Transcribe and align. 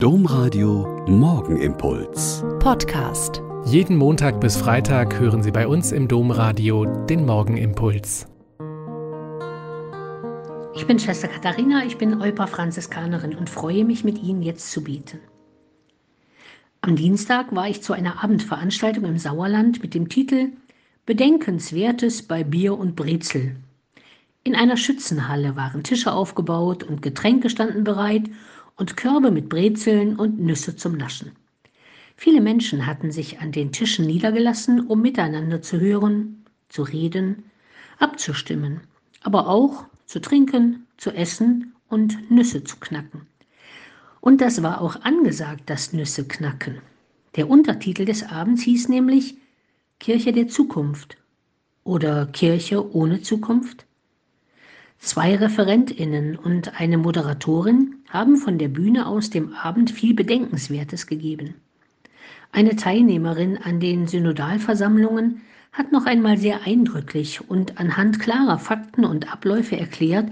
Domradio 0.00 1.04
Morgenimpuls. 1.08 2.44
Podcast. 2.60 3.42
Jeden 3.64 3.96
Montag 3.96 4.40
bis 4.40 4.56
Freitag 4.56 5.18
hören 5.18 5.42
Sie 5.42 5.50
bei 5.50 5.66
uns 5.66 5.90
im 5.90 6.06
Domradio 6.06 6.84
den 6.84 7.26
Morgenimpuls. 7.26 8.28
Ich 10.76 10.86
bin 10.86 11.00
Schwester 11.00 11.26
Katharina, 11.26 11.84
ich 11.84 11.98
bin 11.98 12.22
Euper 12.22 12.46
Franziskanerin 12.46 13.34
und 13.34 13.50
freue 13.50 13.84
mich, 13.84 14.04
mit 14.04 14.22
Ihnen 14.22 14.42
jetzt 14.42 14.70
zu 14.70 14.84
beten. 14.84 15.18
Am 16.80 16.94
Dienstag 16.94 17.52
war 17.52 17.68
ich 17.68 17.82
zu 17.82 17.92
einer 17.92 18.22
Abendveranstaltung 18.22 19.04
im 19.04 19.18
Sauerland 19.18 19.82
mit 19.82 19.94
dem 19.94 20.08
Titel 20.08 20.50
Bedenkenswertes 21.06 22.22
bei 22.22 22.44
Bier 22.44 22.78
und 22.78 22.94
Brezel. 22.94 23.56
In 24.44 24.54
einer 24.54 24.76
Schützenhalle 24.76 25.56
waren 25.56 25.82
Tische 25.82 26.12
aufgebaut 26.12 26.84
und 26.84 27.02
Getränke 27.02 27.50
standen 27.50 27.82
bereit 27.82 28.30
und 28.78 28.96
Körbe 28.96 29.30
mit 29.30 29.48
Brezeln 29.48 30.16
und 30.16 30.38
Nüsse 30.38 30.76
zum 30.76 30.96
Naschen. 30.96 31.32
Viele 32.16 32.40
Menschen 32.40 32.86
hatten 32.86 33.12
sich 33.12 33.40
an 33.40 33.52
den 33.52 33.72
Tischen 33.72 34.06
niedergelassen, 34.06 34.86
um 34.86 35.02
miteinander 35.02 35.60
zu 35.60 35.78
hören, 35.78 36.44
zu 36.68 36.82
reden, 36.82 37.44
abzustimmen, 37.98 38.80
aber 39.20 39.48
auch 39.48 39.84
zu 40.06 40.20
trinken, 40.20 40.86
zu 40.96 41.10
essen 41.10 41.74
und 41.88 42.30
Nüsse 42.30 42.64
zu 42.64 42.76
knacken. 42.78 43.26
Und 44.20 44.40
das 44.40 44.62
war 44.62 44.80
auch 44.80 45.02
angesagt, 45.02 45.64
das 45.66 45.92
Nüsse 45.92 46.26
knacken. 46.26 46.80
Der 47.36 47.48
Untertitel 47.48 48.04
des 48.04 48.24
Abends 48.24 48.62
hieß 48.62 48.88
nämlich 48.88 49.36
Kirche 50.00 50.32
der 50.32 50.48
Zukunft 50.48 51.16
oder 51.84 52.26
Kirche 52.26 52.94
ohne 52.94 53.22
Zukunft. 53.22 53.86
Zwei 54.98 55.36
Referentinnen 55.36 56.36
und 56.36 56.80
eine 56.80 56.98
Moderatorin 56.98 57.97
haben 58.08 58.36
von 58.36 58.58
der 58.58 58.68
Bühne 58.68 59.06
aus 59.06 59.30
dem 59.30 59.52
Abend 59.54 59.90
viel 59.90 60.14
Bedenkenswertes 60.14 61.06
gegeben. 61.06 61.54
Eine 62.52 62.76
Teilnehmerin 62.76 63.58
an 63.58 63.80
den 63.80 64.06
Synodalversammlungen 64.06 65.42
hat 65.72 65.92
noch 65.92 66.06
einmal 66.06 66.38
sehr 66.38 66.66
eindrücklich 66.66 67.48
und 67.48 67.78
anhand 67.78 68.18
klarer 68.18 68.58
Fakten 68.58 69.04
und 69.04 69.30
Abläufe 69.32 69.76
erklärt, 69.78 70.30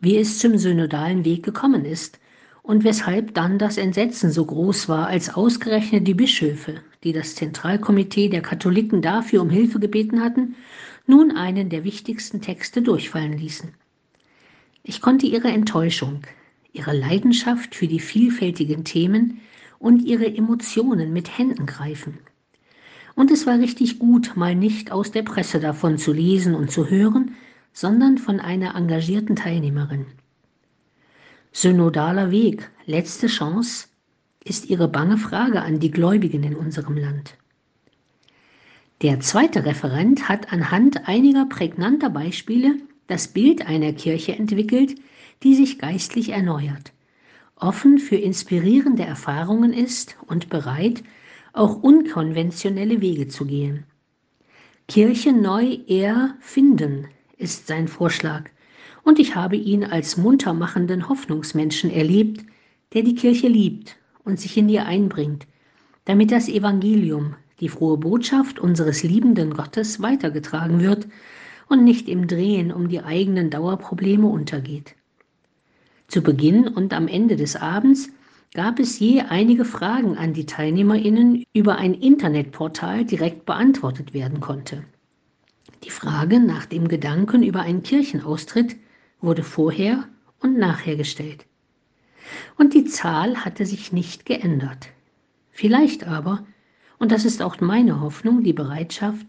wie 0.00 0.16
es 0.16 0.38
zum 0.38 0.58
synodalen 0.58 1.24
Weg 1.24 1.42
gekommen 1.42 1.84
ist 1.84 2.20
und 2.62 2.84
weshalb 2.84 3.34
dann 3.34 3.58
das 3.58 3.76
Entsetzen 3.76 4.30
so 4.30 4.44
groß 4.44 4.88
war, 4.88 5.08
als 5.08 5.34
ausgerechnet 5.34 6.06
die 6.06 6.14
Bischöfe, 6.14 6.80
die 7.04 7.12
das 7.12 7.34
Zentralkomitee 7.34 8.28
der 8.28 8.42
Katholiken 8.42 9.02
dafür 9.02 9.42
um 9.42 9.50
Hilfe 9.50 9.78
gebeten 9.80 10.22
hatten, 10.22 10.54
nun 11.06 11.36
einen 11.36 11.68
der 11.68 11.84
wichtigsten 11.84 12.40
Texte 12.40 12.82
durchfallen 12.82 13.38
ließen. 13.38 13.70
Ich 14.82 15.00
konnte 15.00 15.26
ihre 15.26 15.48
Enttäuschung, 15.48 16.22
ihre 16.76 16.96
Leidenschaft 16.96 17.74
für 17.74 17.86
die 17.86 18.00
vielfältigen 18.00 18.84
Themen 18.84 19.40
und 19.78 20.04
ihre 20.04 20.26
Emotionen 20.26 21.12
mit 21.12 21.36
Händen 21.38 21.66
greifen. 21.66 22.18
Und 23.14 23.30
es 23.30 23.46
war 23.46 23.58
richtig 23.58 23.98
gut, 23.98 24.36
mal 24.36 24.54
nicht 24.54 24.92
aus 24.92 25.10
der 25.10 25.22
Presse 25.22 25.58
davon 25.58 25.98
zu 25.98 26.12
lesen 26.12 26.54
und 26.54 26.70
zu 26.70 26.88
hören, 26.88 27.34
sondern 27.72 28.18
von 28.18 28.40
einer 28.40 28.74
engagierten 28.74 29.36
Teilnehmerin. 29.36 30.06
Synodaler 31.52 32.30
Weg, 32.30 32.70
letzte 32.84 33.26
Chance, 33.26 33.88
ist 34.44 34.68
ihre 34.70 34.88
bange 34.88 35.16
Frage 35.16 35.62
an 35.62 35.80
die 35.80 35.90
Gläubigen 35.90 36.44
in 36.44 36.54
unserem 36.54 36.96
Land. 36.96 37.34
Der 39.02 39.20
zweite 39.20 39.64
Referent 39.64 40.28
hat 40.28 40.52
anhand 40.52 41.08
einiger 41.08 41.46
prägnanter 41.46 42.10
Beispiele 42.10 42.76
das 43.08 43.28
Bild 43.28 43.66
einer 43.66 43.92
Kirche 43.92 44.34
entwickelt, 44.36 44.94
die 45.42 45.54
sich 45.54 45.78
geistlich 45.78 46.30
erneuert, 46.30 46.92
offen 47.56 47.98
für 47.98 48.16
inspirierende 48.16 49.04
Erfahrungen 49.04 49.72
ist 49.72 50.16
und 50.26 50.48
bereit, 50.48 51.02
auch 51.52 51.82
unkonventionelle 51.82 53.00
Wege 53.00 53.28
zu 53.28 53.46
gehen. 53.46 53.84
Kirche 54.88 55.32
neu 55.32 55.78
eher 55.86 56.36
finden 56.40 57.08
ist 57.38 57.66
sein 57.66 57.88
Vorschlag, 57.88 58.44
und 59.02 59.18
ich 59.18 59.34
habe 59.36 59.56
ihn 59.56 59.84
als 59.84 60.16
muntermachenden 60.16 61.08
Hoffnungsmenschen 61.08 61.90
erlebt, 61.90 62.44
der 62.92 63.02
die 63.02 63.14
Kirche 63.14 63.48
liebt 63.48 63.96
und 64.24 64.40
sich 64.40 64.56
in 64.56 64.68
ihr 64.68 64.86
einbringt, 64.86 65.46
damit 66.04 66.32
das 66.32 66.48
Evangelium, 66.48 67.34
die 67.60 67.68
frohe 67.68 67.96
Botschaft 67.96 68.58
unseres 68.58 69.02
liebenden 69.02 69.54
Gottes 69.54 70.02
weitergetragen 70.02 70.80
wird 70.80 71.06
und 71.68 71.84
nicht 71.84 72.08
im 72.08 72.26
Drehen 72.26 72.72
um 72.72 72.88
die 72.88 73.00
eigenen 73.00 73.50
Dauerprobleme 73.50 74.26
untergeht. 74.26 74.94
Zu 76.08 76.22
Beginn 76.22 76.68
und 76.68 76.94
am 76.94 77.08
Ende 77.08 77.34
des 77.34 77.56
Abends 77.56 78.10
gab 78.54 78.78
es 78.78 78.98
je 79.00 79.22
einige 79.22 79.64
Fragen 79.64 80.16
an 80.16 80.32
die 80.34 80.46
Teilnehmerinnen 80.46 81.44
über 81.52 81.76
ein 81.76 81.94
Internetportal 81.94 83.04
direkt 83.04 83.44
beantwortet 83.44 84.14
werden 84.14 84.40
konnte. 84.40 84.84
Die 85.82 85.90
Frage 85.90 86.38
nach 86.38 86.64
dem 86.64 86.86
Gedanken 86.86 87.42
über 87.42 87.60
einen 87.60 87.82
Kirchenaustritt 87.82 88.76
wurde 89.20 89.42
vorher 89.42 90.04
und 90.40 90.58
nachher 90.58 90.96
gestellt. 90.96 91.44
Und 92.56 92.72
die 92.74 92.84
Zahl 92.84 93.44
hatte 93.44 93.66
sich 93.66 93.92
nicht 93.92 94.26
geändert. 94.26 94.88
Vielleicht 95.50 96.06
aber, 96.06 96.46
und 96.98 97.10
das 97.10 97.24
ist 97.24 97.42
auch 97.42 97.60
meine 97.60 98.00
Hoffnung, 98.00 98.42
die 98.44 98.52
Bereitschaft, 98.52 99.26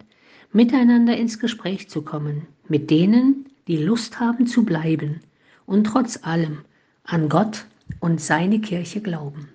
miteinander 0.54 1.18
ins 1.18 1.40
Gespräch 1.40 1.90
zu 1.90 2.04
kommen, 2.04 2.48
mit 2.68 2.92
denen, 2.92 3.48
die 3.68 3.78
Lust 3.78 4.20
haben 4.20 4.46
zu 4.46 4.64
bleiben 4.64 5.22
und 5.68 5.84
trotz 5.84 6.20
allem 6.24 6.60
an 7.04 7.30
Gott 7.30 7.66
und 8.00 8.20
seine 8.20 8.60
Kirche 8.60 9.02
glauben. 9.02 9.50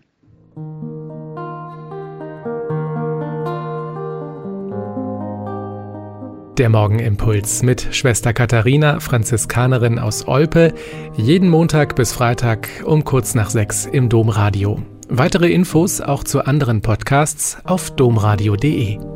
Der 6.59 6.69
Morgenimpuls 6.69 7.63
mit 7.63 7.89
Schwester 7.93 8.35
Katharina, 8.35 9.01
Franziskanerin 9.01 9.99
aus 9.99 10.29
Olpe, 10.29 10.75
jeden 11.17 11.49
Montag 11.49 11.97
bis 11.97 12.13
Freitag 12.13 12.69
um 12.85 13.05
kurz 13.05 13.35
nach 13.35 13.49
sechs 13.51 13.87
im 13.87 14.09
Domradio. 14.11 14.83
Weitere 15.09 15.51
Infos 15.51 16.01
auch 16.01 16.25
zu 16.25 16.45
anderen 16.45 16.83
Podcasts 16.83 17.57
auf 17.65 17.91
domradio.de. 17.97 19.12